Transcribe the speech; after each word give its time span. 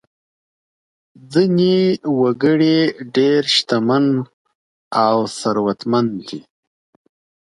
ځینې 1.31 1.75
وګړي 2.19 2.77
ډېر 3.15 3.41
شتمن 3.55 4.05
او 5.05 5.17
ثروتمند 5.39 6.11
دي. 6.27 6.39